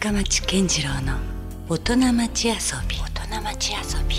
[0.00, 1.18] 深町健次郎の
[1.68, 2.54] 大人町遊
[2.88, 2.96] び。
[2.96, 4.16] 大人町遊び。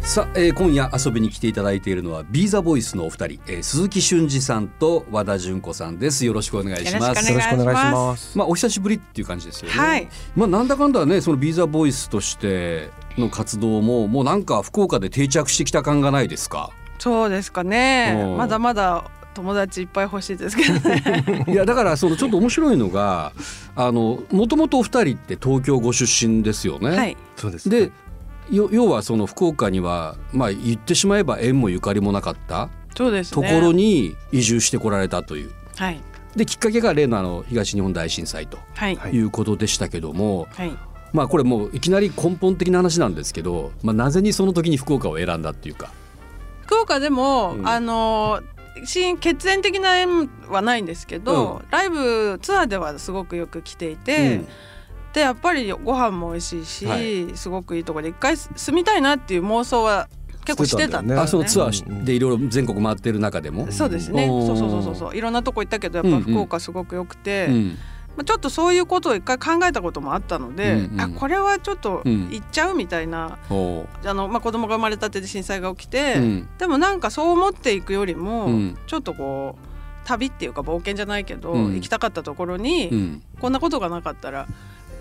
[0.00, 6.24] さあ、えー今夜遊びに来ていただいているのはビーザボイスのお二人、えー鈴木俊二さんと和田純子さんです。
[6.24, 7.30] よろしくお願いします。
[7.30, 8.38] よろしくお願いします。
[8.38, 9.74] まあお久しぶりっていう感じですよね。
[9.76, 10.08] はい。
[10.34, 12.88] まあなんだかんだねそのビーザボイスとして
[13.18, 16.70] の活動ももうなんか福岡で定着してきた感がないですか？
[16.98, 18.16] そうですかね。
[18.18, 18.36] うん。
[18.38, 19.04] まだまだ
[19.34, 21.44] 友達いっぱい欲しいですけどね。
[21.48, 23.32] いやだからそのちょっと面白いのが
[23.76, 26.90] あのもともとお二人って東京ご出身ですよね。
[26.90, 27.16] はい。
[27.36, 27.68] そうです。
[27.68, 27.92] で
[28.50, 33.48] よ要はその福岡にはまあ言ってしまえば縁もゆかりもなかったそうですね。
[33.48, 35.50] ところに移住してこられたという。
[35.76, 36.00] はい
[36.36, 40.76] できっかけが例のあの東日本大震災とはいはいいうことでしたけども、はい。
[41.12, 45.92] まあこれもういきなり根本的な話なんですけど、まあ、なぜにその時に福岡を選んだっていうか。
[46.62, 48.40] 福岡でも、うんあの
[48.84, 54.48] 新血縁的な縁はないんですけど、ライブツアーではすごくよく来ていて、うん
[55.14, 60.08] でやっぱりご飯も美味しいし、はいすごくいいところで一回住みたいなっていう妄想は
[60.44, 61.24] 結構してたんだよね。
[61.24, 63.70] あそのツアーでいろいろ全国回ってる中でも。
[63.70, 64.24] そうですね。
[64.24, 65.16] うんそうそうそうそうそう。
[65.16, 71.00] いろんなとこ行ったけどやっぱ福岡すごく良くて、うんまあちょっとそういうことを一回考えたこともあったので、うんうん。
[71.00, 72.28] あこれはちょっとうん。
[72.30, 74.08] 行っちゃうみたいな、おう。
[74.08, 76.48] あのまあ子供が生まれたてで震災が起きて、うん。
[76.58, 78.78] でもなんかそう思っていくよりも、うん。
[78.86, 81.74] ちょっとこう旅っていうか冒険じゃないけど、うん。
[81.74, 83.22] 行きたかったところに、うん。
[83.40, 84.46] こんなことがなかったら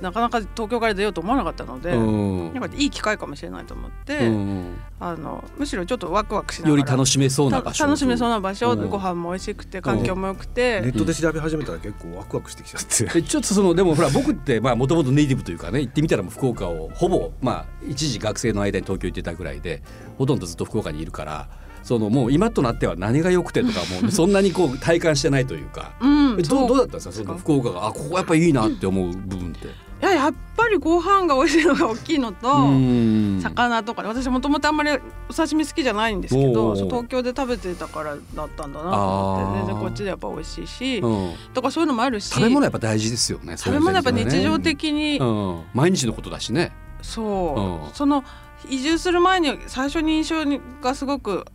[0.04, 2.54] なかなか東京から出ようと思わなかったので、うん。
[2.54, 7.86] なんかいい機会かもしれないと思って、うんあのむしろちょっとワクワクしながらより楽しめそうなた場所。
[7.86, 8.90] 楽しめそうな場所、うん。
[8.90, 13.18] ご飯も美味しくて環境も良くて、ネットで調べ始めたら結構ワクワクしてきちゃって。
[13.20, 19.82] えちょっとそのでもほら僕ってまあもともとネイティブというかね行ってみたらもう福岡をほぼまあ一時学生の間に東京行ってたぐらいで
[20.18, 21.48] ほとんどずっと福岡にいるから
[21.84, 25.92] そのもう今となっては何が良くてとかもう そんなにこう体感してないというか。
[26.00, 27.14] うん、どうどうだったんですか？
[27.14, 29.68] その福岡があここやっぱいいなって思う部分って。
[30.04, 33.40] いややっぱりご飯が美味しいのが大きいのと、うん。
[33.42, 34.10] 魚とかね。
[34.10, 34.92] 私もともとあんまり
[35.30, 39.58] お刺身好きじゃないんですけおど東京で食べてたからだったんだなと思って。
[39.60, 41.34] 全然こっちでやっぱ美味しいし、うん。
[41.54, 42.28] とかそういうのもあるし。
[42.28, 43.56] 食べ物やっぱ大事ですよね。
[43.56, 46.74] 食べ物やっぱ日常的的に、うん、毎日のことだしね。
[47.02, 47.94] そう、うん。
[47.94, 48.26] その
[48.70, 50.36] 移住する前に最初に印象
[50.82, 51.46] がすごく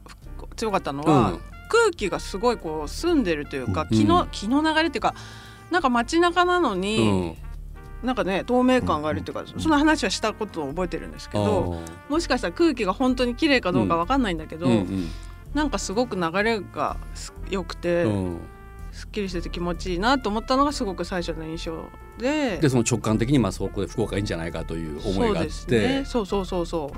[0.56, 1.40] 強かったのは、うん。
[1.68, 3.98] 空気がすごいこう澄んでるというかうん。
[3.98, 5.14] 気の,、気の流れっていうか
[5.70, 7.36] なんか街中なのうに、ん。
[8.02, 15.08] なんかね透明感があるっていうか、その話はしたことを覚えてるんですけど、もしかしたら空気が本当に綺麗かどうかわかんないんだけど、うんうん
[15.54, 18.40] なんかすごく流れがす良くて、うん。
[18.92, 21.84] すっきりしてて気持ちいいなと思ったのがすごく最初の印象
[22.18, 22.58] で。
[22.58, 26.92] でその直感的にまあそこで福岡いいんじゃないかという思いがあっそうてですね、そうそうそうそ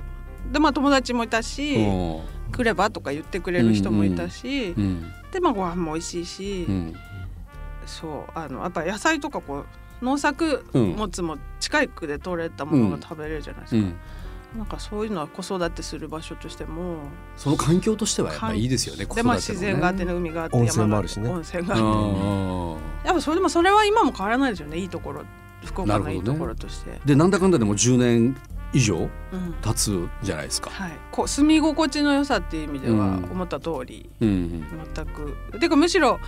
[0.49, 0.53] う。
[0.53, 2.21] でまあ友達もいたし、うん。
[2.53, 5.13] 来ればとか言ってくれる人もいたし、うん。
[5.31, 6.95] でまあご飯も美味しいし、うん。
[7.87, 9.67] そうあのやっぱ野菜とかこう
[10.03, 13.95] 農作うん物も近くで採れたものが食べれるじゃないですか、うん。
[14.59, 16.97] なんかそういうのは子育てする場所としても。
[17.37, 19.05] その環境としてはやっぱいいですよね。
[19.05, 19.73] でまあ自子育てのね。
[19.75, 21.29] 然があってね海があって温泉山がもあるしね。
[21.29, 24.79] 温泉があうって、んやっぱそれでもそれは今も変わらないですよね。
[24.79, 25.25] いいところ
[25.65, 28.37] 福岡のいいところとして、でなんだかんだでも10年
[28.73, 29.09] 以上うん。
[29.63, 30.71] 経つじゃないですか。
[30.71, 33.25] はい、こう住み心地の良さっていう意味ではうん。
[33.25, 34.65] 思った通り、うんうん。
[34.95, 35.37] 全く。
[35.59, 36.19] てかむしろ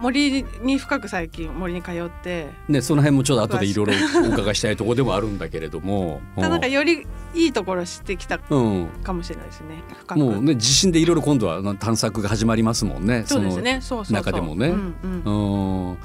[0.00, 3.92] 森に深く最近森に通ってねその辺もちょっと後でいろいろ
[4.24, 6.20] お伺いしたいところでもあるんだけれども。
[6.36, 8.88] ただなんかよりいいところを知ってきたうん。
[9.04, 13.24] かもしれないですね深くもうね地震でいろいろ今度は探索が始まりますもんね。
[13.26, 14.68] そうですねそうそうそう中でもね。
[14.68, 15.98] うん。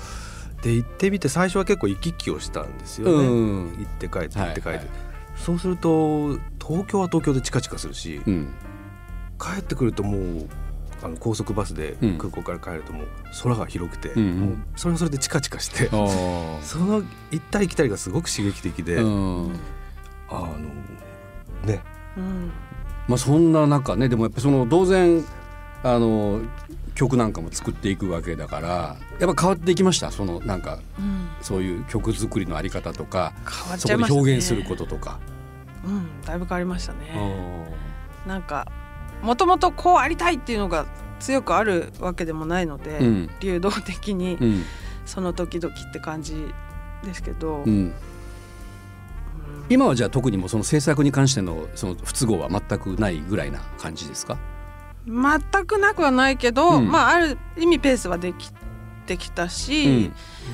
[0.61, 3.27] で行ってみて最初は結構行き来をしたんですよね。
[3.27, 4.69] うん行って帰って行って帰って。
[4.69, 4.87] はいはい
[5.35, 8.53] そうすると東京は東京でチカチカするし、うん。
[9.39, 10.47] 帰ってくるともう
[11.05, 12.17] あの高速バスでうん。
[12.17, 13.07] 空港から帰るともう
[13.43, 14.39] 空が広くて、うんうん。
[14.39, 15.87] もうそれはそれでチカチカして。
[16.61, 19.51] その行ったり来たりがすごく刺激的で、うん。
[20.29, 20.55] あの
[21.65, 21.81] ね。
[22.17, 22.51] うん。
[23.07, 25.23] まあそんな中ねでもやっぱその当然
[25.83, 26.41] あの
[26.95, 30.09] 曲なんかも作っていくわけだからやっぱ変わっていきました？
[30.09, 31.27] そのなんかうん。
[31.41, 35.19] そういう曲作りのあり方とか変わっそこで表現することとか。
[35.85, 36.21] うん。
[36.25, 36.99] だいぶ変わりましたね。
[38.25, 38.71] うなんか
[39.21, 40.85] もともとこうありたいっていうのが
[41.19, 43.29] 強くあるわけでもないので、ん。
[43.39, 44.63] 流動的にうん。
[45.05, 46.35] その時々って感じ
[47.03, 47.69] ですけど、うん。
[47.69, 47.93] うん。
[49.69, 54.37] 今はじゃあ特にもうその制作に関してのその不都合は全くないぐらいな感じですか？
[55.07, 56.89] 全くなくはないけど、うん。
[56.89, 58.51] まあある意味ペースはでき
[59.05, 59.89] てきたし、う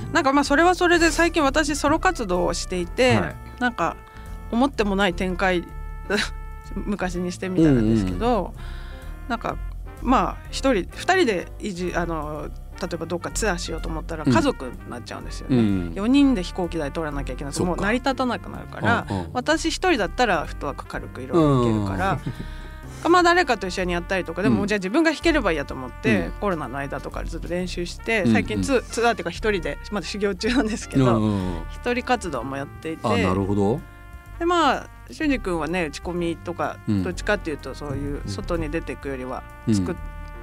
[0.10, 0.13] ん。
[0.13, 3.36] なんかまあそれはそれで最近私ソロ活動をしていて、はい。
[3.60, 3.96] なんか
[4.52, 5.66] 思ってもない展開
[6.75, 8.53] 昔にしてみたらですけど、
[9.27, 9.57] なんか
[10.01, 12.50] まあ一人二人で移住あの
[12.81, 14.33] 例えばどっかツアーしようと思ったらうん。
[14.33, 15.57] 家族になっちゃうんですよね。
[15.57, 15.94] うん。
[15.94, 19.29] 4人で飛行機代取らなきゃいけないともう成り立たなくなるからうんうん。
[19.33, 22.19] 私一人だったらフットワーク軽くいろいろいけるから。
[23.09, 24.67] まあ誰かと一緒にやったりとかでも、うん。
[24.67, 26.31] じゃあ自分が弾ければいいやと思って、うん。
[26.33, 31.62] コロナの間とかずっと練習してうん最近ツ,、ツアーっていうか一人でまだ修行中なんですけうんど、うんうん。
[31.71, 33.79] 一人活動もやっていてあなるほど。
[34.39, 37.04] でまあ俊二君はね打ち込みとか、うん。
[37.04, 39.98] どっちかっていうとそういう外に出ていくよりはうん。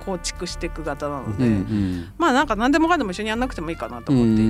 [0.05, 2.13] 構築していく型なのうで、んうん。
[2.19, 4.47] まあなんか何でもかんでも一緒にやんなくてもいいかなと思っていて、う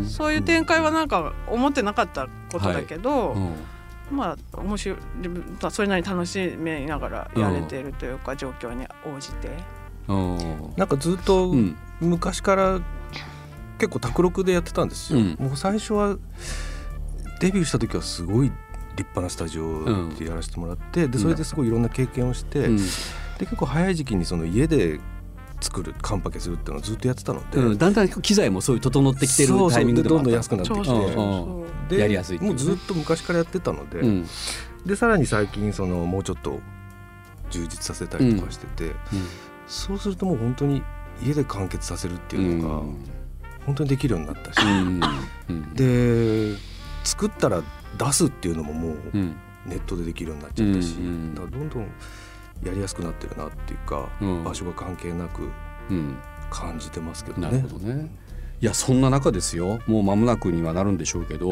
[0.00, 0.04] ん。
[0.06, 4.16] そういう展開はなんか思ってなかったことだけど、うん。
[4.16, 4.98] まあ面白い
[5.70, 9.50] それなりに楽しめながらやれてるというか、状況に応じて。
[10.08, 10.38] うん。
[10.76, 11.76] なんかずっとうん。
[12.00, 12.80] 昔から
[13.78, 16.16] 結構卓録でやってたんですよ、うんもう最初は
[17.40, 18.52] デビューした時はすごい
[18.96, 19.84] 立派なスタジオ
[20.18, 22.76] でやらせてもらって、でそれですごいいろんな経験をして、うん。
[22.76, 22.82] で
[23.40, 24.98] 結構早い時期にその家で
[25.60, 27.78] 作るカンパケするっていうのをずっとやってたので、うん。
[27.78, 30.22] だんだん機材もそういう整ってきてるタイミングでもあった。
[30.22, 30.82] どんどん安くなってき
[31.88, 32.56] てやりやすいっていうね。
[32.56, 34.26] もうずっと昔からやってたので、うん。
[34.84, 36.60] でさらに最近そのもうちょっと
[37.50, 38.92] 充実させたりとかしてて、
[39.66, 40.82] そうするともう本当に
[41.24, 42.82] 家で完結させるっていうのが
[43.64, 45.00] 本当にできるようになったし、うん。
[45.48, 45.74] うん。
[45.74, 46.56] で
[47.04, 47.62] 作ったら
[47.96, 49.36] 出すっていうのももううん。
[49.66, 51.82] ネットでできるようになっちゃったし、うんうんだからどんどん
[52.64, 54.44] やりやすくなってるなっていうか、うん。
[54.44, 55.42] 場所が関係なく
[55.90, 56.16] うん。
[56.48, 57.62] 感じてますけどなるね。
[57.62, 58.08] ほどね。
[58.60, 59.80] いやそんな中ですよ。
[59.86, 61.50] もう間もなくにはなるんでしょうけど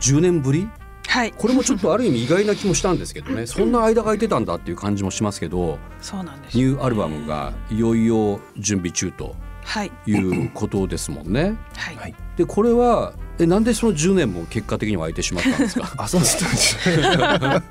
[0.00, 0.68] 10年ぶり？
[1.06, 1.32] はい。
[1.32, 3.46] これもちょっとある意味意外な気もしたんですけどね。
[3.46, 6.56] そんな間が空いてたんだっていう感じもしますけどそうなんです。
[6.58, 9.92] ニューアルバムがいよいよ準備中とはい。
[10.06, 11.56] いうことですもんね。
[11.76, 15.92] はい、はいでこれはえなんでその10年も結果的には空いてしまったんですか？
[15.98, 16.88] あそうです。
[16.90, 17.62] ね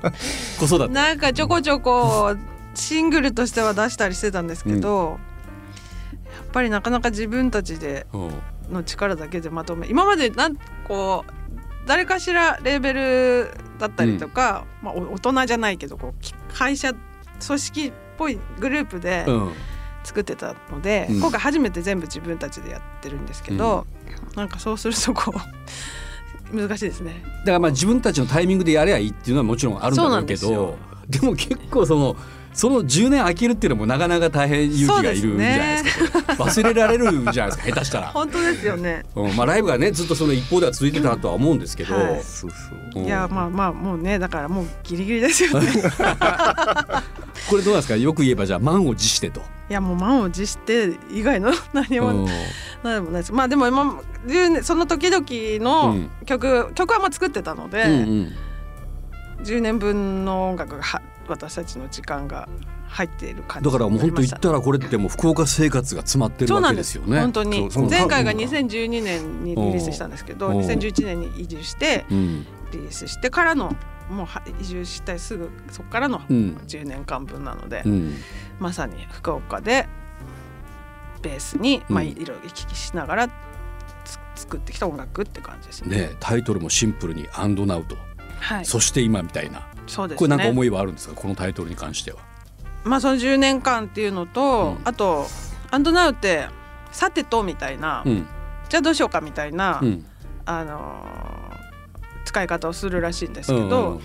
[0.60, 0.88] 子育て。
[0.94, 2.36] なんかちょこちょこ
[2.74, 5.18] シングルとしては出したりしてたんですけど、
[6.24, 8.30] やっぱりなかなか自分たちでうん。
[8.70, 10.56] の力だけでまとめ今までなん
[10.86, 11.32] こう
[11.86, 16.92] 誰かしらレーベルだったりとか、まあ、お大人じゃないけどこうき会社
[17.46, 19.52] 組織っぽいグループでうん
[20.08, 21.20] 作ってたので、うん。
[21.20, 23.86] 今回初めて全部自分たちでやってるんですけど、
[24.34, 25.34] なんかそうするとこ
[26.52, 27.22] う 難しいですね。
[27.40, 30.78] だからまあ自分たちのタイミングでやればいいっていうのはもちろんあるんだろうけど
[31.08, 32.16] でも結構その
[32.54, 36.18] その10年空けるっていうのもなかなか大変勇気がいるじゃないですか。
[36.32, 39.04] 忘れられるじゃないですか下手したら、 本当ですよね。
[39.14, 39.36] うん。
[39.36, 42.50] まあ、ライブがねずっとその一方では続いてたとは思うんですけど、うそう
[42.96, 43.04] うん。
[43.04, 45.68] いやまあまあもうねだからもうギリギリですよね。
[47.48, 47.96] これどうなんですか？
[47.96, 49.40] よく言えばじゃあ満を持してと。
[49.70, 52.26] いやもう満を持して以外の何もうん。
[52.82, 53.32] 何でもないです。
[53.32, 53.82] まあでも今
[54.26, 55.24] 10年その時々う
[55.62, 56.10] のん。
[56.26, 58.32] 曲、曲はもう作ってたので、うんうん。
[59.44, 62.48] 10年分の音楽がは私たちの時間が
[62.88, 66.94] 入っている感じだからもう本当言ったらこれってもう福岡生活が詰まってるわけですす。
[66.96, 67.20] よね。
[67.20, 67.68] 本当に。
[67.90, 70.58] 前回がうん2012年にリリースしたんですけどうん。
[70.60, 73.74] 2011年に移住してうんリリースしてからの
[74.10, 76.56] もうは移住してすぐそこからのうん。
[76.66, 78.14] 10年間分なので、うん。
[78.58, 79.86] まさに福岡で
[81.22, 83.28] ベースに、まあ、うんいろいろ行き来しながら
[84.04, 85.96] つ作ってきた音楽って感じですね。
[85.96, 87.96] ねタイトルもシンプルに「アンドナウト」
[88.40, 89.66] はい、そして今みたいな。
[89.86, 90.18] そうですね。
[90.18, 91.14] これなんか思いはあるんですか？
[91.14, 92.20] このタイトルに関しては。
[92.84, 94.88] まあその10年間っていうのと、うん。
[94.88, 95.26] あと
[95.70, 96.48] 「アンドナウって
[96.92, 98.26] 「さてと」みたいな、うん。
[98.68, 100.06] じゃあどうしようかみたいな、うん。
[100.46, 101.27] あのー
[102.28, 104.02] 使い方をするらしいんですけど、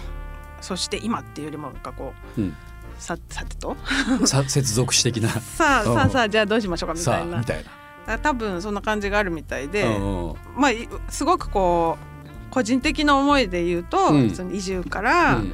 [0.61, 2.55] そして今っていうよりもなんかこう、うん。
[2.97, 3.75] ささてと？
[4.21, 5.27] う んさ接続詞的な。
[5.29, 5.93] さあうん。
[5.93, 7.39] さあさあじゃあどうしましょうかみたいな。
[7.39, 7.71] みたいだか
[8.05, 9.89] ら多分そんな感じがあるみたいで、な。
[9.89, 10.35] うんうん。
[10.55, 14.29] まあいすごくこう個人的な思いで言うと、うん。
[14.29, 15.53] その移住から、うん。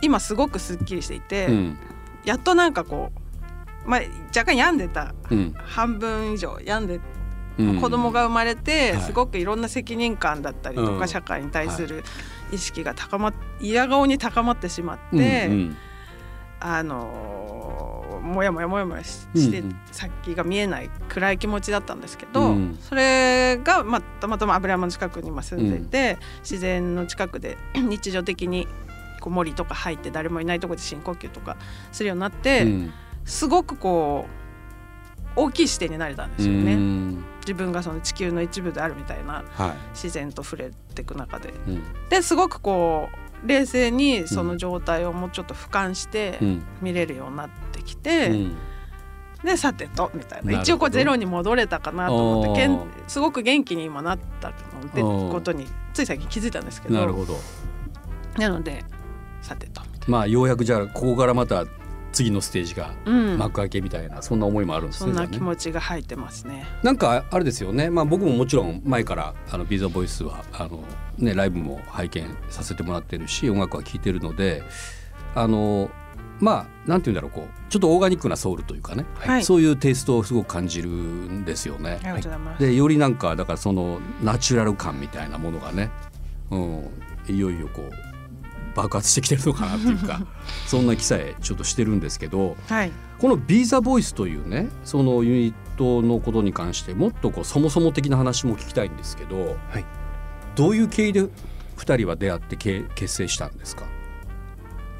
[0.00, 1.78] 今すごくすっきりしていて、うん。
[2.24, 3.12] やっとなんかこ
[3.86, 5.54] う、まあ、若干病んでたうん。
[5.58, 7.02] 半分以上病んでうん
[7.80, 9.02] 子供が生まれて、はい。
[9.02, 11.08] すごくいろんな責任感だったりとか、うん。
[11.08, 12.04] 社会に対する
[12.52, 15.50] 意識が高まっ嫌顔に高まってしまって、
[16.60, 17.88] あのー
[18.20, 22.78] もやもやもやもやしして、先が見えない暗い気持ちだったんですけど、うん。
[22.80, 28.66] それが、まあ、たまたま油山の近くに今住んでいて、自然の近くで 日常的に
[29.20, 31.56] こう森とか入って誰もいないところで深呼吸とか
[31.92, 32.92] するようになって、うん。
[33.24, 37.18] すごくこう大きい視点になれたんですよね。
[37.52, 41.48] うん自分がその地球の一部であるみたいなは自然と触れていく中で。
[41.48, 41.82] いうん。
[42.10, 43.08] ですごくこ
[43.44, 46.62] う冷静にその状態をもうちょっと俯瞰してうん。
[46.82, 48.56] 見れるようになってきて、うん。
[49.42, 50.60] でさてとみたいな。
[50.60, 55.00] 一応こうゼロに戻れたかなと思ってけんすごく元気に今なったので
[55.32, 56.96] ことについ最近気づいたんですけど。
[56.96, 57.38] なるほど。
[58.36, 58.84] なので
[59.40, 61.64] さてとまあようやくじゃあここからまた
[62.12, 65.12] 次のステージがうん幕開けみたいな、そんな思いもあるんですね。
[65.12, 66.66] そんな気持ちが入ってますね。
[66.82, 70.82] なんかあれですよね、まあ、僕ももちろん前からあのビーザボイスはあの、
[71.18, 74.62] ね、ライブも拝見させてもらってるし音楽は聴いてるので
[75.34, 75.90] あの
[76.40, 82.06] まあなんて言うんだろうこうちょっとオーガニックなソウルというかね、はいそういうテイストをすごく感じるんですよねあ。
[82.06, 82.58] りがとうござい。
[82.58, 85.90] でよりなんかだからそのナチュラル感みたいなものがね、
[86.50, 86.90] うん、
[87.28, 88.07] いよいよこう
[88.78, 90.20] 爆発してきてるのかなっていうか
[90.66, 92.56] そんな気さえちょっとしてるんですけど。
[92.68, 92.92] はい。
[93.18, 99.84] このビーザボイスというねそのユニットのことに関してもっとこうそもそも的な話も聞きたいんですけど、はい
[100.54, 101.30] どういう経緯で2
[101.98, 103.86] 人は出会ってけ結成したんですか、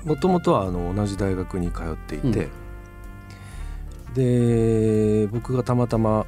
[0.05, 2.49] もともとはあの同じ大学に通っていて、
[4.15, 6.27] で僕がたまたま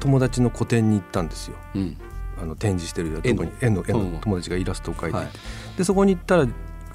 [0.00, 1.96] 友達の個展に行ったんですようん
[2.40, 3.44] あの展示してる絵の。
[3.44, 4.12] とこに絵の絵うん。
[4.14, 5.38] の友達がイラストを描いて。
[5.78, 6.46] でそこに行ったら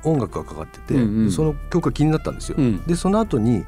[0.04, 1.26] 音楽がかかってて、うんうん。
[1.28, 2.56] でその曲が気になったんですよ。
[2.58, 2.84] うん。
[2.86, 3.66] でその後に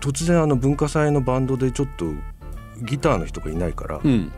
[0.00, 2.06] 突然あの文化祭のバンドでちょっと
[2.82, 4.32] ギターの人がいないから、うん。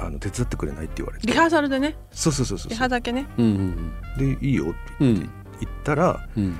[0.00, 1.26] あの手伝ってくれないって言われて。
[1.26, 3.26] リハーサルでね、そうそうそうそうリハだけね。
[3.36, 5.14] うんでいいよってうんうん。
[5.60, 6.56] 言ったらうん。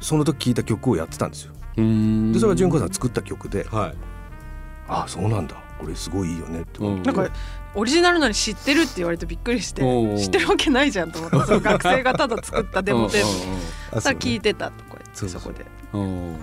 [0.00, 1.52] その時聴いた曲をやってたんですよ。
[1.76, 2.32] うん。
[2.32, 3.94] でそれが純子さん作った曲ではい
[4.88, 7.32] 「ああそうなんだこれすごいいいよね」って思って、なんか
[7.74, 15.64] オリジナルのに知ってるって言われてびっくりしておう知ってるわけないじゃんと思って その学生がただ作ったデモテープさ聞いてたとこそうそこで。
[15.94, 15.98] う。
[15.98, 16.36] んうんうん。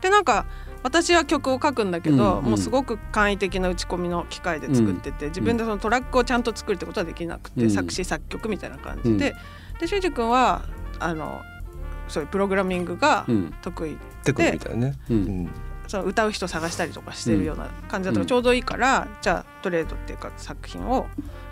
[0.00, 0.46] でなんか
[0.82, 2.44] 私は曲を書くんだけど、うん。
[2.44, 7.70] もうすごく簡易的な打ち込みの機械で作ってて、自分でそのトラックをちゃんと作るってことはできなくて、うん。
[7.70, 9.34] 作詞作曲みたいな感じで、
[9.80, 10.62] で修二君は
[10.98, 11.40] あの
[12.08, 13.54] そういうプログラミングがうん。
[13.62, 14.98] 得意、テクノみたいなね。
[15.08, 15.50] ううんん
[15.90, 21.08] その歌う人探したりとかしてるような感じだったらちょうどいいから、じゃあトレードっていうか作品を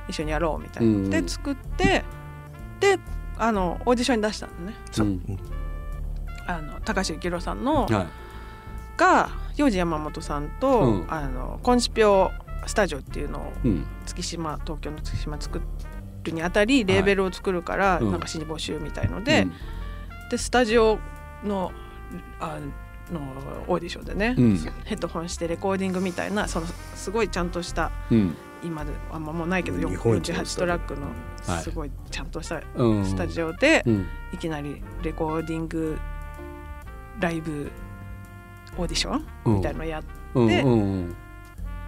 [0.09, 1.11] 一緒にやろうみたいな、うん。
[1.11, 2.05] で作って
[2.79, 3.01] で
[3.37, 4.75] あのオーディションに出したのね。
[6.47, 8.07] あの高橋幸宏さんのはい。
[8.97, 11.13] が幼児山本さんと、うん。
[11.13, 12.31] あのコンシピオ
[12.65, 13.87] スタジオっていうのをうん。
[14.07, 15.61] 月島東京の月島作
[16.23, 18.13] るにあたりレーベルを作るから、うん。
[18.13, 19.53] なんか新募集みたいので、うん。
[20.31, 21.01] でスタジオ
[21.43, 21.73] の
[22.39, 22.61] あ
[23.13, 23.21] の
[23.69, 24.57] オーディションでね、うん。
[24.85, 28.37] ヘッドホンしてレコーディングみたいなそのすごいちゃんとしたうん。
[28.63, 31.03] 今であんまもうないけど日本一の48トラックの
[31.47, 31.63] はい。
[31.63, 33.05] すごいちゃんとしたうん。
[33.07, 34.07] スタジオでうん。
[34.33, 35.99] いきなりレコーディング
[37.21, 37.71] ライブ
[38.77, 39.55] オーディションうん。
[39.57, 40.03] みたいのやっ
[40.35, 41.15] うんでうん。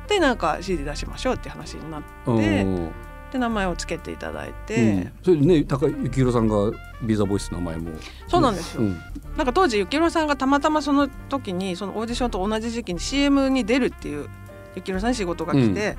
[0.06, 2.92] てなんか CD 出しましょうって話になっうんてうん
[3.30, 5.12] で名前をつけていただいて、うん。
[5.22, 7.90] それでね高幸宏さんがビザボイスの名前も。
[8.28, 9.00] そうなんですよ、うん。
[9.36, 14.28] なんか当時幸宏さんがたまたまその時にそのオーディションと同じ時期に CM に出るっていう
[14.74, 15.96] 幸宏さんに仕事が来て、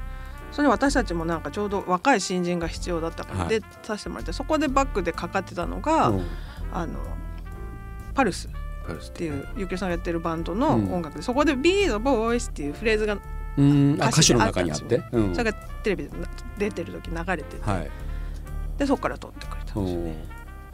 [0.51, 3.49] それに私たちもなんかちょうど若い新人が必要だったからはい。
[3.49, 6.25] 出させてもらってそこでバックでかかってたのが、うん。
[6.73, 6.99] あの
[8.13, 10.93] パルスっていう幸宏さんがやってるバンドのうん。
[10.93, 13.17] 音楽で、そこで「Be the Voice」っていうフレーズが
[13.57, 13.97] うん。
[14.01, 15.03] あ歌歌詞詞の中にあって。
[15.11, 15.35] うん。
[15.35, 16.09] それがテレビで
[16.57, 17.89] 出てる時流れてて、はい。
[18.77, 20.25] でそこから撮ってくれたんですよね。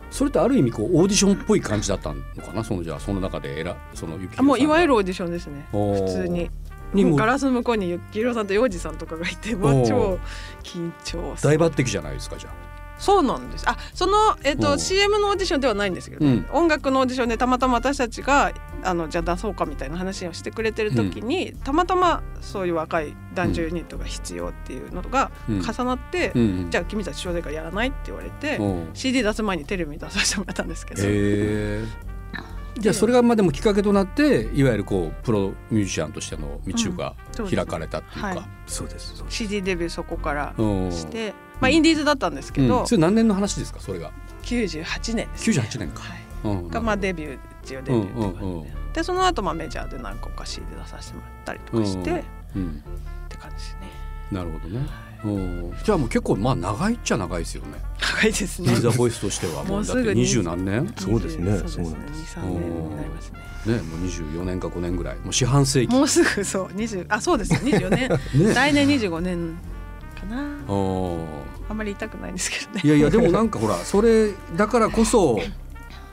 [0.10, 2.64] それってある意味こうオーディションっぽい感じだったのかな？
[2.64, 4.50] そのじゃあその中でえらその幸宏さあんが。
[4.50, 5.66] もういわゆるオーディションですね。
[5.72, 6.50] 普通に。
[6.94, 10.18] ガラスの向こうに幸宏さんと洋二さんとかがいてもう超
[10.64, 12.50] 緊張大抜擢じゃないですかじゃ
[12.98, 13.66] そうなんです。
[13.68, 14.14] あその、
[14.44, 16.46] えっと CM のオーディションではないんですけど、うん。
[16.52, 25.62] 音楽のオーディションでたまたま私たちがあのじゃあ出そうかみたいな話をしてくれてる時に、たまたまそういう若い男女ユニットが必要っていうのがうん。
[25.62, 26.68] 重なって、あ、うん。
[26.72, 28.60] じゃあ君たち小生からやらないって言われて、
[28.94, 31.86] CD 出す前にテレビに出させてもらったんですけど、へえ
[32.80, 37.16] じゃあそれがまあでもきっかけとなっていわゆるこうプロミュージシャンとしての道が
[37.50, 38.42] 開かれたっていうか、はい。
[38.68, 39.16] そうです。
[39.16, 39.38] そうです。
[39.38, 40.92] CD デビューそこからうん。
[40.92, 42.88] して、まあ、インディーズだったんですけど、うん。
[42.88, 44.12] それ何年の話ですかそれが、
[44.44, 46.02] 98年です、ね、98年か。
[46.02, 46.22] はい。
[46.44, 46.68] うん。
[46.70, 48.94] がまあデビュー一応デビューって感じで,、うんうんうん。
[48.94, 52.24] でその後まあメジャーで何個か CD 出させてもらったりとかして、っ
[52.56, 52.84] うん、
[53.30, 53.92] て感じですね。
[54.32, 54.90] なるほどね、うん、
[55.24, 57.80] じゃあもう結構まあ長いっちゃ長いですよね。
[58.00, 58.70] 長いですね。
[58.70, 59.64] ビザボイスとしては。
[59.64, 60.94] ももうすぐうだって二十何年？
[60.98, 61.58] そうですね。
[61.58, 61.86] そうですね。
[61.86, 63.74] そうなんで23年になりますね。
[63.74, 65.16] ねもう24年か5年ぐらい。
[65.18, 65.94] もう四半世紀。
[65.94, 66.66] もうすぐそう。
[66.68, 67.54] 20あそうです。
[67.54, 68.10] よ24年。
[68.48, 68.54] ね。
[68.54, 69.58] 来年25年
[70.20, 70.44] かな。
[70.68, 71.26] お
[71.70, 72.82] あんまり言いたくないんですけどね。
[72.84, 75.40] いやいやでもなんかほらそれだからこそ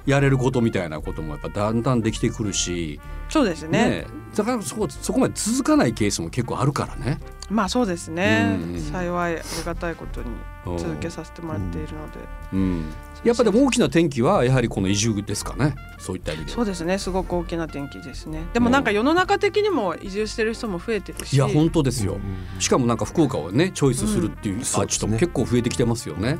[0.06, 3.88] やれることみたいなこともやっぱだんだんできてくるし、そうですね。
[3.88, 7.18] ね、だからそこそこまで続かないケースも結構あるからね。
[7.50, 8.58] まあそうですね。
[8.60, 10.28] うん幸いありがたいことに
[10.66, 10.78] うん。
[10.78, 12.18] 続けさせてもらっているので。
[12.52, 12.84] うん、
[13.22, 15.74] やっぱでも大きな転機はやはりこの移住ですかね。
[15.98, 16.50] そういった意味で。
[16.50, 16.98] はそうですね。
[16.98, 18.44] すごく大きな転機ですね。
[18.52, 21.34] でもなんか世の中的にも移住してる人も増えてるし。
[21.34, 26.38] いや本当ですよ、うんしかもなんか福岡をねチョイスするっていうアーティストも結構増えてきてますよね。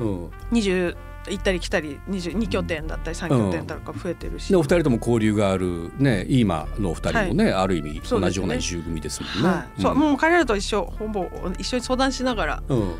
[0.00, 0.26] うん。
[0.52, 0.96] 20
[1.28, 9.48] 行ったり来たり 2, 2拠点だったり3拠点とか増えてるし、でお二人とも交流があるね今のお二人もね、ある意味同じような移住組ですもんね。
[9.48, 9.82] はい。
[9.82, 11.26] そうもう彼らと一緒ほぼ
[11.58, 12.94] 一緒に相談しながらうん。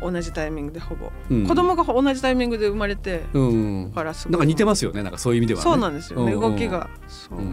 [0.00, 1.44] 同じタイミングでほぼ、うん。
[1.44, 3.88] 子供が同じタイミングで生まれて、うん。
[3.88, 4.32] だからすごい。
[4.32, 5.64] なんか似てますよねなんかそういう意味ではね。
[5.64, 6.24] そうなんですよ。
[6.24, 6.52] ね、うんうん。
[6.52, 7.44] 動きがそう、うん。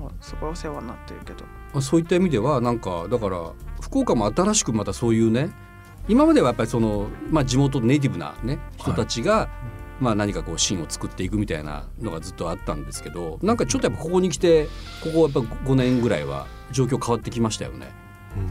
[0.00, 1.44] もうすごいお世話になってるけど。
[1.72, 5.50] まあそういった意味ではなんかだから福岡も新しくまたそういうね
[6.08, 9.48] 今まではやっぱりその、まあ、地元ネイティブな、ね、人たちが、
[10.00, 14.66] まあ、何かこうシーンを作っていくみたいなのがずっとあったんですけどなんかちょっとやっぱここに来て
[15.02, 17.88] ここやっぱ5年ぐらいは状況変わってきましたよね。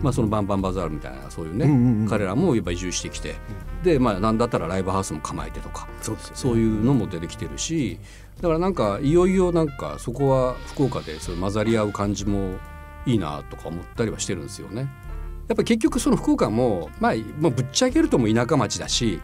[0.01, 2.07] まあ、そのバンバンバザールみたいなそういうね、うんうんうん。
[2.07, 3.35] 彼らもやっぱ移住してきて、
[3.83, 6.62] でまあなんだったらライブハウスも構えてとかそうね。
[6.62, 8.00] いうのも出てきてるし
[8.41, 12.57] だからなんかいよいよなんかそこは福岡でそう混ざり合う感じも
[13.05, 14.88] いいなとか思ったりはしてるんですよね。
[15.48, 19.22] やっぱ結局その福岡も、まあ、まあぶっちゃけるとも田舎町だし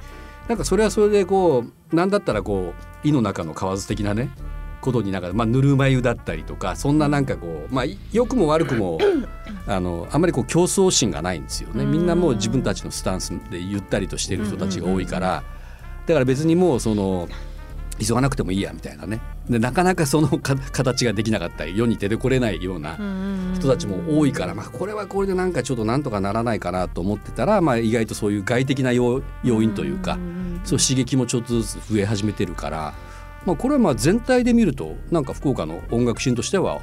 [0.48, 2.74] なんかそれはそれでこうなんだったらこ
[3.04, 4.30] う井の中の蛙的なね
[4.82, 9.00] ことになんか、まあ、ぬるま湯だったりとかそんななんかこう、まあ、良くも悪くも
[9.68, 11.86] あのあんまりこう競争心がないんですよね。
[11.86, 15.44] みんなもう自分たちのスタンスでゆったりとしてる人たちが多いから
[16.08, 17.30] だから別にもうその
[18.00, 19.22] 急がなくてもいいやみたいなね。
[19.52, 22.98] でなかなかそのか形ができなかったり世に出てこれないような
[23.54, 30.18] 人たちも多いから、まあ、これはこれでなんかちょっとなんとかならないかなと思ってたら、まあ、意外とそういう外的な要要因というか
[30.64, 32.94] そう刺激もちょっとずつ増え始めてるから、
[33.46, 36.82] まあ、これはまあ全体で見るとなんか福岡の音楽シーンとしては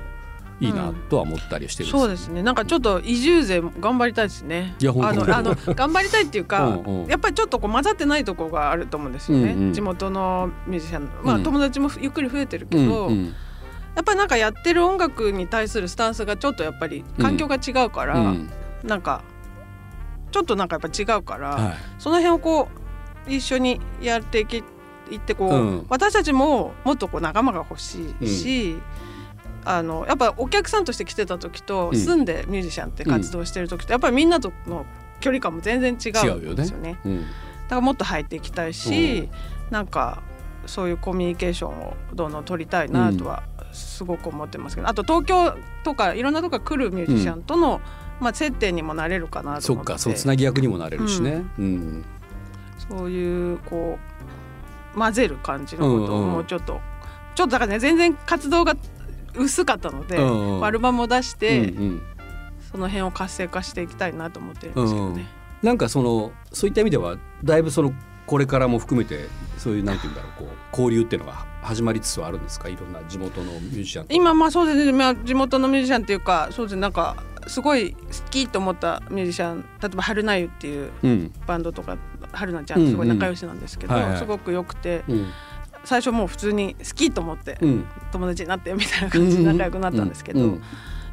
[0.61, 2.43] いいなとは思ったりしてるんそうですね。
[2.43, 4.75] なんかちょっと移住勢頑張りたいですね。
[4.81, 7.07] いやあのあの頑張りたいっていうか うんうん。
[7.07, 9.73] やっぱりちょっとこう混ざってないところがあると思うんですよね、うんうん。
[9.73, 11.43] 地元のミュージシャンまあ、うん。
[11.45, 13.25] 友達もゆっくり増えてるけど、うんうん。
[13.95, 18.51] やっぱりなんかやってる音楽に対するスタンスがちょっとやっぱり環境が違うから、うん。
[18.83, 19.23] なんか
[20.33, 21.75] ちょっとなんかやっぱ違うから、はい。
[21.99, 22.69] その辺をこ
[23.29, 24.65] う一緒にやっていき
[25.11, 25.87] いってこう、うん。
[25.89, 28.79] 私たちももっとこう仲間が欲しいし、
[29.71, 31.97] あのやっぱお客さんとして来てた時と、うん。
[31.97, 34.87] 住んでミュージシャンって活動してる時とやっぱりみんなとの
[35.21, 36.99] 距離感も全然違うんですよね。
[37.05, 37.21] うん。
[37.21, 39.29] だからもっと入っていきたいし、
[39.71, 40.23] なんか
[40.65, 45.55] そういうコミュニケーションをどんどん取りたいなとはすごく思ってますけど、あと東京
[45.85, 47.83] とかいろんなとこから来るミュージシャンとの、
[48.21, 51.45] まあ、接点にもなれるかなとそっ思ってかそうつなぎ役にもなれるしね。
[51.59, 52.05] うん。
[52.89, 53.99] そういうこ
[54.95, 56.33] う混ぜる感じのことをうんうん。
[56.33, 56.81] もうちょっと、
[57.35, 58.75] ちょっとだからね全然活動が
[59.39, 60.65] 薄かったので、うんうん。
[60.65, 62.03] アルバムを出して、うんうん。
[62.71, 65.27] その辺を活性化していきたいなと思ってるんですけどね。
[65.63, 67.93] なんかそのそういった意味ではだいぶその
[68.27, 72.69] これからも含めてそういうなんていうんだろうこう交流っていうのが始まりつつあるんですか？
[72.69, 74.15] いろんな地元のミュージシャンと。
[74.15, 76.83] 今まあそうですね、まあ、地元のミュージシャンっていうかそうですね。
[76.83, 77.99] なんかすごい好
[78.31, 81.33] きと思ったミュージシャン例えば春菜湯っていううん。
[81.47, 81.97] バンドとか
[82.33, 84.05] 春菜ちゃんとすごい仲良しなんですけど、うんうん。
[84.05, 84.21] はいはい。
[84.21, 85.27] すごく良くてうん
[85.89, 87.87] 最初もう普通に好きと思ってうん。
[88.13, 90.59] 友達になってみたいな感じで仲良くなったんですけど、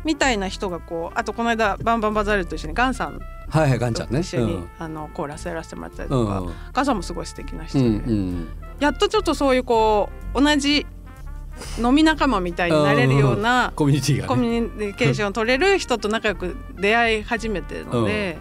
[0.04, 4.16] みたいな人がこうあとこの間バンバンバザールと一緒にガンさんはいはいガンちゃんね。
[4.16, 4.70] と一緒に、うん。
[4.78, 8.02] あのコーラスやらせてもらったりとか、ガンさんもすごい素敵な人で、
[8.80, 10.86] やっとちょっとそういうこう同じ
[11.82, 14.28] 飲み仲間みたいになれるようなコミュニティがね。
[14.28, 18.40] コミュニケーションを取れる人と仲良く出会い始めてるので、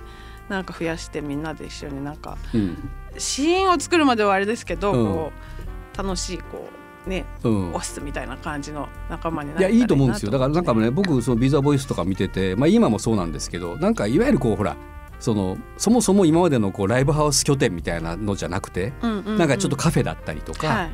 [0.48, 2.90] なんか増やしてみんなで一緒になんかうん。
[3.16, 5.12] シーンを作るまではあれですけど、うん。
[5.12, 5.53] こう
[5.96, 6.68] 楽しいこ
[7.06, 7.74] うねうん。
[7.74, 10.30] オフィスみたいな感じの仲間になれたらいやいいと思うんですよ。
[10.30, 14.76] だからなんかねね僕そのビザボイスとか見てて、まあ、今もそうなんですけどなんかいわゆるこうほら
[15.20, 19.38] そのそもそも今までのこうライブハウス拠点みたいなのじゃなくて、うんうんうん。
[19.38, 20.90] なんかちょっとカフェだったりとか、はい。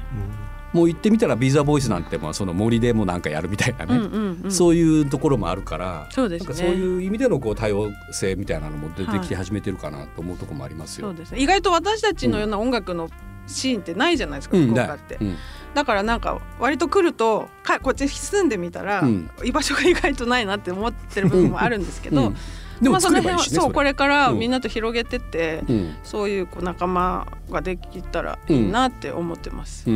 [0.73, 4.53] もう行ってみたらビザボイスなんてまあその森でもなんかやるみたいなね、うんうんうん。
[4.53, 6.47] そういうところもあるからそうですね。
[6.47, 11.09] なんかそういう意味でのこう多様性みたいなのも出てきて始めてるかなと思うところもありますよ。
[11.09, 11.41] そうですね。
[11.41, 13.11] 意外と私たちのような音楽の
[13.51, 15.37] シーンってないじゃないですか、うん福岡って、うん。
[15.75, 19.31] だからなんか割と来るとかこっち住んでみたら、うん。
[19.45, 22.37] 居場所が意外とないなって思ってる部分もあるんですけど、うん。
[22.81, 24.39] でもまあ、そ作の辺はねそうこれからうん。
[24.39, 25.95] みんなと広げてって、うん。
[26.03, 29.89] そういうこう仲間ができたらいいなって思ってます。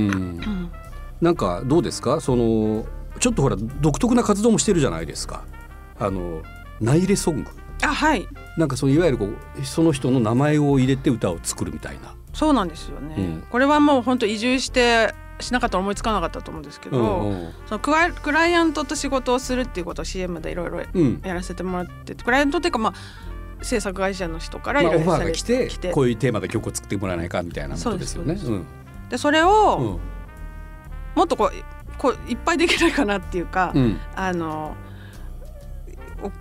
[1.21, 2.21] なんかどうですか？
[2.21, 2.85] その
[3.19, 5.45] ちょっとほら独特な活動もしてるじゃないですか。
[5.99, 6.43] あの
[6.81, 7.51] ナイレソング。
[7.83, 8.27] あはい。
[8.59, 12.15] なんかそのいわゆるこうその人の名前を入れて歌を作るみたいな。
[12.35, 13.47] そうなんですよね、うん。
[13.49, 17.53] これはもう本当移住してしなかったら思いつかなかったと思うんですけど、うんうん。
[17.67, 21.21] そのクライクライアントと仕事をするっていうことを CM でいろいろうん。
[21.25, 22.95] やらせてもらっててクライアントっていうかまあ
[23.65, 28.37] 制作会社の人からいまあ、オファーろいろされが来て来てこういうテーマで曲を作ってもらえないかみたいなことですよね。
[28.37, 28.67] そうですうん。
[29.09, 30.01] でそれを、うん。
[31.15, 34.01] もっとこうこういっぱいできないかなっていうか、うん。
[34.15, 34.77] あの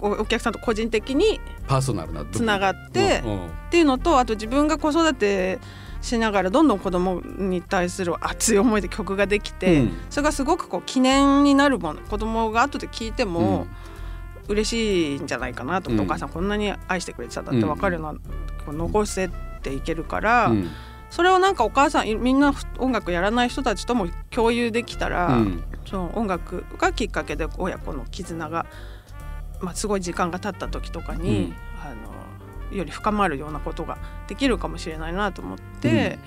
[0.02, 3.32] おおお客さんと個人的にパーソナルなつながって、うん。
[3.32, 3.48] うん。
[3.48, 5.60] っていうのとあと自分が子育て
[6.04, 9.98] しながらどんどん子供に対する熱い思いで曲ができて、うん。
[10.10, 13.68] それがすごくこう記念になるもの子供が後で聞いても
[14.50, 16.10] 嬉しいんじゃないかなと思って、うん。
[16.10, 18.16] お母さんこんなに愛してくれてたんだって分かるのは、
[18.66, 19.30] こう残せ
[19.62, 20.70] ていけるから、うん。
[21.10, 25.64] それをなんかお母さんいみんな音楽やらない人たちとも共有できたら、うん。
[25.86, 28.66] その音楽がきっかけで親子の絆が、
[29.62, 31.56] まあ、すごい時間が経った時とかに、うん。
[31.82, 32.23] あの
[32.76, 36.20] より深まるようなことができるかもしれないなと思って、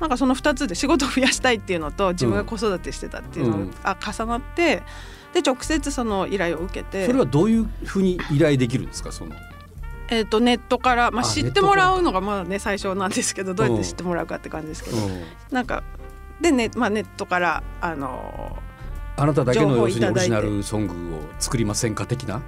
[0.00, 3.70] なんかその2つで仕事を増やしたいっていうのと自分が子育てしてたっていうのうん。
[3.70, 4.82] が重なって
[5.32, 7.06] で直接その依頼を受けて。
[7.06, 9.12] それはどういうふうに依頼できるんですか？
[9.12, 9.34] その。
[10.08, 14.96] えー、とネットから、まあ、あ知ってもらうのがまだね最初なんですけどどうやって知ってもらうかって感じですけど、
[15.50, 15.84] なんか
[16.40, 18.58] でね、まあ、ネットからあの
[19.16, 22.42] あなただけの要するにオリジナルソングを作りませんか的な？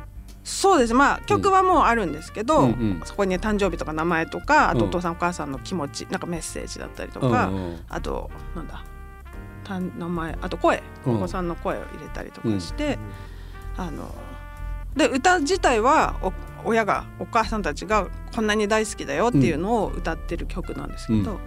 [0.45, 0.95] そうです。
[0.95, 3.01] まあ曲はもうあるんですけど、うんうん。
[3.05, 8.85] そこに誕生日とか名前とかあとうんお父さんお母さんの気持ちなんかメッセージだったりとか、うんうんあとなんだ
[9.65, 12.99] た名前あと声うんお子さんの声を入れたりとかして、
[13.79, 14.15] あの
[14.95, 16.33] で歌自体はお
[16.69, 21.39] 親がお母さんたちがこんなに大好きだよっていうのを歌ってる曲なんですけど、うん。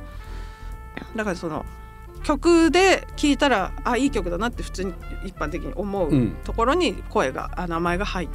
[1.15, 1.65] だからその
[2.23, 6.38] 曲で聴いたらあいい曲だなって普通に一般的に思ううん。
[6.43, 8.29] ところに声があ名前が入っ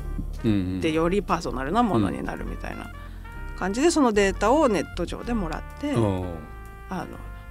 [0.44, 0.80] うんうん。
[0.80, 2.90] てよりパーソナルなものになるみたいな
[3.58, 6.24] 感じでそのデータをネット上でもらって、うん。
[6.88, 7.06] あの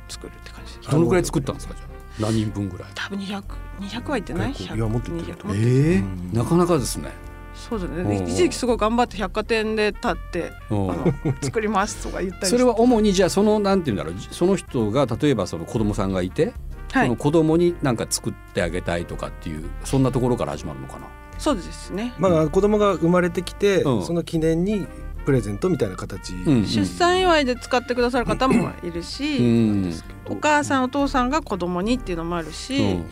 [0.10, 0.88] 作るって感じ。
[0.90, 2.32] どのくらい作ったんですかじゃあ？
[2.32, 2.90] 何人分ぐらい？
[2.94, 3.44] 多分200
[3.80, 4.50] 200はいってない？
[4.50, 5.12] 結構いやもっと
[5.54, 6.34] ええうん。
[6.34, 7.12] なかなかですね。
[7.54, 10.88] そうだうんね一時期すごい頑張って百貨店で立ってあうん。
[10.88, 16.54] の作りますとか言ったりそれは主にじゃあそのなんていうんだろうその人が例えばその子供さんがいて、
[16.92, 17.08] はい。
[17.08, 21.08] その子供に何か作ってあげたいとかっていうそんなところから始まるのかな？
[21.42, 22.14] そうですね。
[22.20, 24.06] まあ子供が生まれてきて、うん。
[24.06, 24.88] その記念に
[25.26, 26.66] プレゼントみたいな形、うん。
[26.66, 29.94] 出産祝いで使ってくださる方もいるし、うん。
[30.30, 33.06] お母さんお父さんが子供にっていうのもあるし、うん。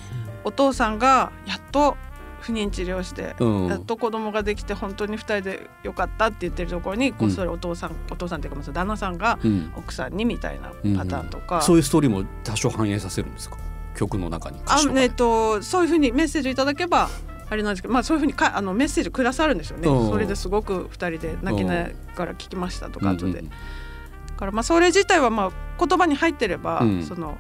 [0.44, 1.98] お父さんがやっと
[2.42, 3.68] 不妊治療して、うん。
[3.68, 9.74] やっと子供ができて本当に2人でよかったって言ってるところにこっそりお父さん、お父さんっていうか旦那さんがうん。
[9.76, 13.58] 奥さんにみたいなパターンとか、そういうストーリーも多少反映させるんですか？
[13.96, 17.10] 曲の中にあえっとそういうふうにメッセージいただけば
[17.50, 19.88] あれなんですけど、まあ、そういうふうにかあのメッセージくださるんですよね。
[19.90, 20.06] う。
[20.06, 23.40] んそれですごく2人で泣きながら聞きましたとか後で。
[23.40, 25.52] うんだからまあそれ自体はまあ
[25.86, 27.04] 言葉に入ってれば、うん。
[27.04, 27.38] その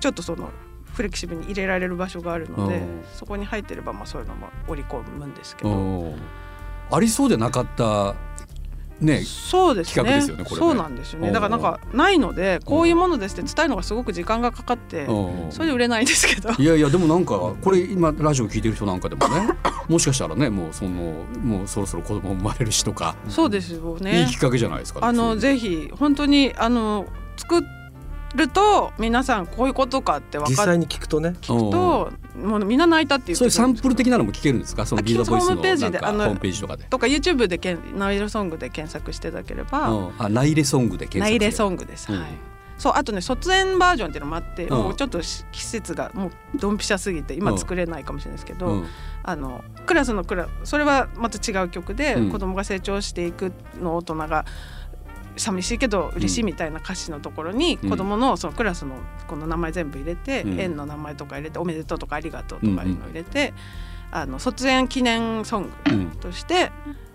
[0.00, 0.50] ちょっとその
[0.92, 3.02] フレキシブルに入れられる場所があるので、うん。
[3.14, 6.16] そこに入ってればまあそういうのも織り込むんですけうど、んうん
[6.90, 8.14] ありそうでなかった
[9.04, 9.94] ねそうですね。
[9.94, 10.66] 企画ですよねこれね。
[10.66, 11.30] そうなんですよね。
[11.32, 16.50] だからなんかないのでこういうものですって伝えるのがすごく時間がかかって、うんそれで売れないんですけど。
[16.50, 19.48] いやいやでもなんかこれ今ラジオ聞いてる人なんかでもね
[19.88, 27.62] もしかしたらねもうそのもうそろそろ子供生まれるしとか、そうですよいいねきっかけじゃないですか、あのぜひ本当にあの作
[28.34, 31.36] ると皆さんこういうことかって分かっ実際に聞くとね。
[31.40, 34.84] 聞くともうみんな泣いたっていうそういうサンプル的なのも聞けるんですか？
[34.86, 36.84] そのあビーザボイスのホームページなんかホであのームページとかで。
[36.84, 40.12] とか YouTube でけんナイレソングで検索していただければ、うん。
[40.18, 42.18] あナイレソングで検索ナイレンソングです、うん。
[42.20, 42.30] はい
[42.76, 44.68] そうあとね卒園バージョンっていうのもあって、ん。
[44.68, 48.86] もうちょっとし季節がもうドンピシャすぎて今作れないかもしれないですけど、うん。
[49.22, 52.30] あのクラスのクラそれはまた違う曲で、うん。
[52.30, 54.44] 子供が成長していくのを大人が
[55.36, 57.90] 寂しいけど嬉しいみたいな歌詞のところに、うん。
[57.90, 60.60] 子供のそのクラスのこの名前全部入れて、うん。
[60.60, 63.54] 園の名前とか入れておめでとうとかありがとうとかいうのを入れて、
[64.10, 66.70] あの卒園記念ソングうんとして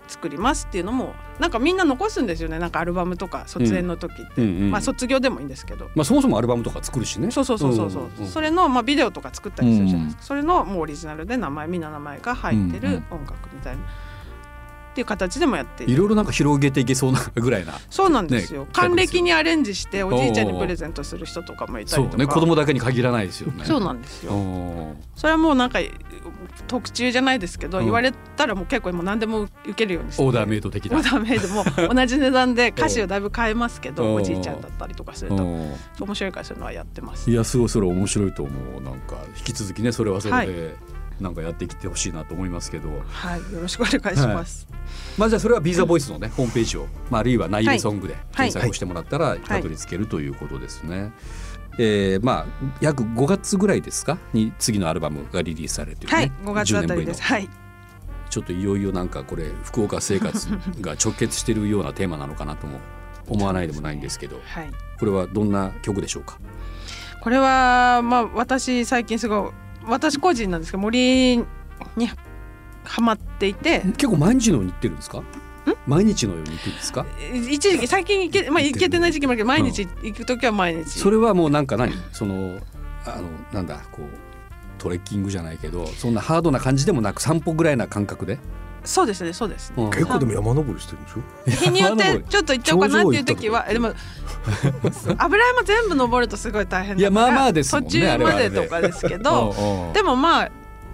[0.06, 2.58] 作りますっていうのもなんかみんな残すんですよね。
[2.58, 5.88] なんかアルバムとか卒園の時って、まあ卒業でもいいんですけど。
[5.94, 7.30] まあ、そもそもアルバムとか作るしね。
[7.30, 13.82] そうそうそうそうそう、んんんそれのまあビデオとか作ったりするじゃないですか、それのもうオリジナルで名前みんな名前が入ってる音楽みたいな、
[14.90, 17.74] っていう形でもやっていろいろなんか広げていけそうなぐらいな。
[17.90, 22.16] そうなんですよ、ね還暦にアレンジしておじいちゃんにプレゼントする人とかもいたりとか。
[22.16, 23.64] ね子供だけに限らないですよね。
[23.64, 24.32] そうなんですよ。
[24.32, 25.80] うんそれはもうなんか
[26.66, 27.84] 特注じゃないですけど、うん。
[27.84, 30.22] 言われたらもう結構もう何でも受けるようにして。
[30.22, 30.98] オーダーメイド的な。
[30.98, 37.30] オーダーメイドも同じ値段で 歌詞をだいぶ変えますけど、うんおじいちゃんだったりとかすると、うん面白いからそういうのはやってます。
[37.30, 38.82] いやすごいそれ面白いと思う。
[38.82, 40.74] なんか引き続きねそれはそれはで
[41.22, 44.66] なんかやってきてほしいなと思いますけど、はいよろしくお願いします、
[45.18, 51.12] まあじゃあそれはビーザボイスのね、ホームページを、まあ、あるいはナイルソングで検索をしてもらったらたどり着けるということですね。
[51.78, 52.46] えーまあ
[52.80, 54.18] 約5月ぐらいですか？
[54.32, 57.22] に次のアルバムがリリースされるというね、はい5月あたりです。
[57.22, 57.48] 10年ぶはい。
[58.30, 60.48] ちょっといよいよなんかこれ福岡生活
[60.80, 62.78] が直結しているようなテーマなのかなとも
[63.28, 64.40] 思わないでもないんですけど。
[64.44, 64.70] はい。
[64.98, 66.38] これはどんな曲でしょうか？
[67.22, 69.50] これはまあ私最近すごい
[69.90, 71.44] 私個人なんですけど森に
[72.84, 73.80] ハマっていて。
[73.80, 75.22] 結構毎日のように行ってるんですか？
[75.86, 77.04] 毎日のように行くんですか？
[77.50, 81.92] 一時期最近行け,、まあ、行けてない時期もあるけど毎日行く時は毎日、それはもうなんか何？
[82.12, 82.58] その
[83.04, 84.06] あのなんだこう
[84.78, 88.38] トレッキングじゃないけどそんなハードな感じでもなく散歩ぐらいな感覚で、
[88.84, 89.84] そうですねそうですね。
[89.84, 91.66] うん結構でも山登りしてるんでしょ？
[91.66, 93.88] 日によってちょっと行っちゃおうかなっていう時はえでも
[95.18, 98.50] 油山全部登るとすごい大変だからいやまあまあですもんね途中まで。
[98.50, 99.50] でとかですけど
[99.86, 100.50] うんでもまあ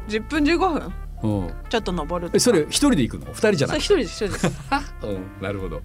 [0.08, 0.92] 10分15分
[1.68, 3.26] ちょっと登るそれ一人で行くの？
[3.32, 4.60] 二人じゃなくてそれ一人です一人です。
[5.02, 5.80] うんなるほど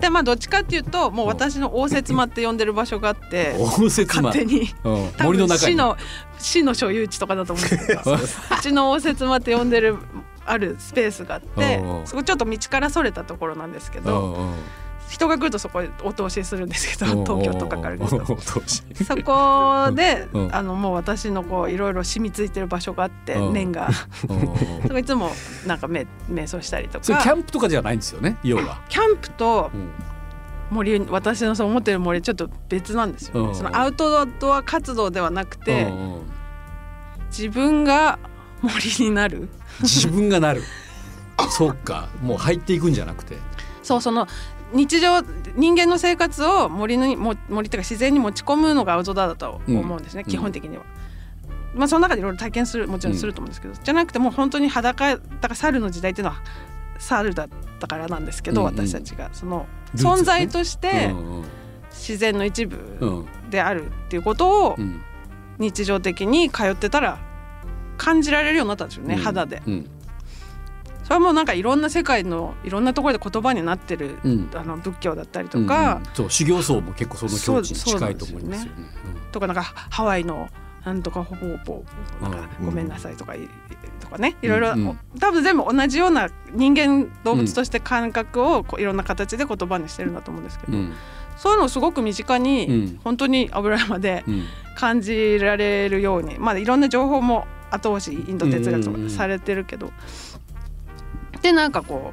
[0.00, 4.22] でまあどっちかっていうともう私の応接間って呼んでる場所があって 応接間。
[4.22, 4.68] 勝手に。
[5.22, 5.72] 森の中に。
[5.72, 5.96] 市の
[6.38, 8.18] 市の所有地とかだと思うんですけど う
[8.60, 9.96] ちの応接間って呼んでる
[10.44, 14.36] あるスペースがあってそこちょっと道からそれたところなんですけうど
[15.12, 18.40] 人が来るとそこへお通しするんですけど東京とかから来ると。
[18.40, 25.30] そこで、うんあのもう私のこういろいろ染みついてる場所があって、うん念がそこいつも
[25.66, 29.90] なんかめ瞑想したりとかそれキャンプとかじゃないんですよね要は、キャンプとうん
[30.70, 35.92] 森私のそう思ってる森ちょっと別なんですよね、うんそのアウトドア活動ではなくて、
[37.26, 38.18] 自分が
[38.62, 39.50] 森になる
[39.82, 40.62] 自分がなる
[41.50, 43.36] そっかもう入っていくんじゃなくて
[43.82, 44.26] そうその
[44.72, 45.22] 日常
[45.56, 50.30] 人間の生活を森にも森というか自然に持ち込むのがアウトドアだと思うんですね、うん。
[50.30, 50.84] 基本的には。
[51.74, 56.42] まあその中でいろいろ体験するもちろんすると思うんですけど、じゃなくてもう本当に裸だから猿の時代っていうのは
[56.98, 58.74] 猿だったからなんですけど、うんうん。
[58.74, 61.44] 私たちがその存在としてうん
[61.90, 63.06] 自然の一部う
[63.46, 65.02] んであるっていうことをうん。
[65.58, 67.18] 日常的に通ってたら
[67.96, 69.20] 感じられるようになったんですよね、うん。
[69.20, 69.62] 肌で。
[69.66, 69.84] うん。
[69.84, 70.01] そ
[71.12, 74.50] れはもうなんかいろんな世界のいろんなところで言葉になってる、うん。
[74.54, 76.14] あの仏教だったりとか、うんうん。
[76.14, 78.72] そう修行僧も結構その境地に近いと思いますよね。
[79.30, 80.48] とかなんかハワイの
[80.84, 81.84] なんとかほぼほぼ
[82.20, 83.48] なんかうんごめんなさいとかい
[84.00, 84.36] とかね。
[84.42, 84.74] いろいろ
[85.20, 90.92] 多分全部同じような人間動物として感覚をこういろんな形で言葉にしてるんだと思うんですけど、うん。
[91.36, 92.42] そういうのをすごく身近うん。
[92.42, 94.44] に本当に油山でうん。
[94.74, 99.92] 感じられるようにまあいろんな情報も後押しインド哲学されてるけど、
[101.42, 102.12] でなんかこ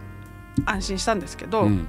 [0.58, 1.88] う安心したんですけど、うん。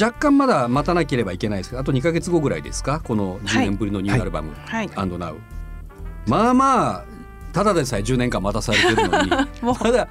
[0.00, 3.00] 若干まだ待たなければいけないですけどあと2か月後ぐらいですか？
[3.04, 5.36] この10年ぶりのニューアルバムはい「&Now」
[6.26, 7.04] まあまあ
[7.52, 10.08] ただでさえ10年間待たされてるのに もまだ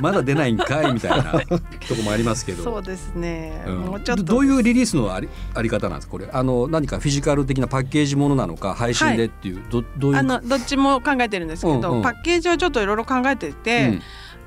[0.00, 2.64] まだ出ないんかいみたいなとこもありますけど。
[2.64, 3.74] そうですね、うん。
[3.82, 4.24] もうちょっと。
[4.24, 6.10] どどういうリリースのありあり方なんですか？
[6.10, 6.28] これ。
[6.32, 12.02] あの何かフィジカル的なパッケージものなのか配信でっていう、どどういうあのどっちも考えてるんですけど、うんうん。
[12.02, 14.02] パッケージをちょっといろいろ考えてて、うん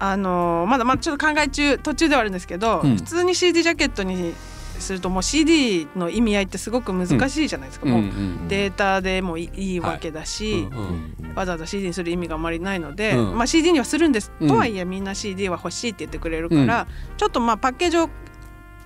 [0.05, 2.97] あのまだまだちょっと考え中途中ではあるんですけど、うん。
[2.97, 4.33] 普通に CD ジャケットに
[4.77, 8.47] するともう CD の意味合いってすごく難しいじゃないですか、もううんうん。
[8.49, 13.37] データでもいいいわけだし、うんうんわざわざ CD にする意味があまりないので、うん。
[13.37, 14.47] まあ、CD にはするんです、うん。
[14.49, 16.85] とはいえみんな CD は欲しいって言ってくれるから、
[17.15, 18.09] ちょっとまあパッケージを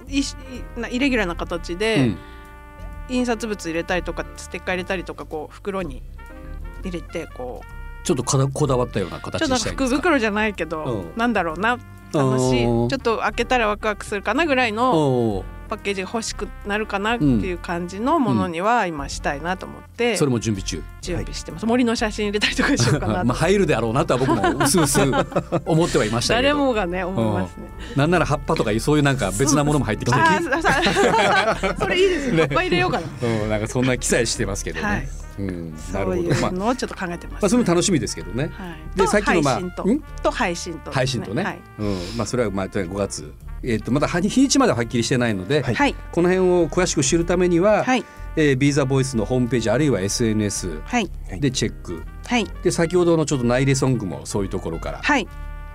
[0.07, 0.35] いし
[0.77, 2.17] なイレギュラーな形うで、ん。
[3.09, 6.03] 印刷物入れたりとかステッカー入れたりとかこう袋に
[6.83, 7.76] 入れてこう
[8.07, 11.17] ちょっとこだこだわったような形ちょっと福袋じゃないけど、うん。
[11.17, 11.77] なんだろうな
[12.13, 20.15] 楽しいちうんょっと開けたらワクワクするかなぐらいのパッケージが欲しくなるかなっていう感じのものには今したいなと思って。
[20.15, 20.81] それも準備中。
[21.01, 23.25] 準備してます、森の写真入れたりとかしようかなと。
[23.27, 25.01] まあ入るであろうなとは僕もうすうす
[25.65, 26.47] 思ってはいましたけど。
[26.47, 27.67] 誰もがね思いますね。
[27.97, 30.17] なんなら葉っぱとかそういうなんか別なものも入ってきて
[31.77, 32.37] それいいですね。
[32.39, 33.07] 葉っぱ入れようかな。
[33.27, 34.85] うん、なんかそんな記載してますけどね。
[34.85, 36.41] はいうん、なそういるほど。
[36.41, 38.49] まあ、まうのをちょっと考えてます、あ、それも楽しみですけどね。
[38.53, 38.97] はい。
[38.97, 41.43] でとさっきのまあ配信と配信と配信とね。
[41.43, 41.59] はい。
[41.79, 43.33] うん、まあ、それはまあ、5月。
[43.63, 45.95] えっ、と、まだは日にちまでははっきりしてないので、はい。
[46.11, 48.05] この辺を詳しく知るためには、はい。
[48.35, 51.09] えービーザボイスのホームページあるいは SNS はい。
[51.39, 52.03] でチェック。
[52.27, 52.45] はい。
[52.63, 55.27] で、先ほどのちょっと内入れソングもそういうところからはい。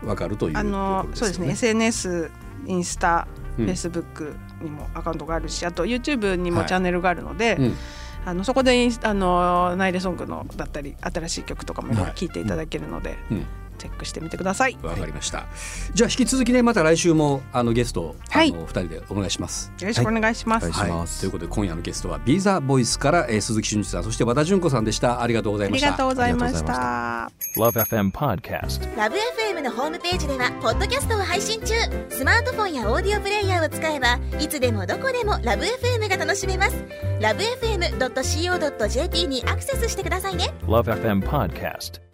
[0.05, 1.27] わかるというとあこのろですよね。
[1.27, 1.51] そうですね。
[1.51, 2.31] SNS、
[2.66, 7.75] インスタ、うんフェイスブックにもアカウントがあるし、あと YouTube にはいもチャンネルがあるので、うん
[8.24, 12.06] あのそこでインスあのナイレソングのだったり新しい曲とかもいろい。
[12.06, 13.46] ろ聞いていただけるので、うん
[13.82, 14.78] チェックしてみてください。
[14.82, 15.46] わかりました。
[15.92, 19.72] じゃあ引き続きねまた来週もあのゲストあはいの二人でお願いします。
[19.80, 20.68] よろしくお願いします。
[20.68, 25.20] お願いしますということで今夜のゲストはビーザボイスから、えー、鈴木俊一さんそして和田純子さんでした。
[25.20, 26.08] ありがとうございましたありがとう。
[26.08, 27.30] ございました。
[27.56, 28.96] Love FM Podcast.
[28.96, 31.74] ラブ f m のホームページではポッドキャストを配信中
[32.08, 36.84] スマートフォンやオーディオプレイヤーを使えばいつでもどこでもラブ f m が楽しめます
[37.20, 42.12] ラブ FM.co.jp にアクセスしてくださいね Love FM Podcast.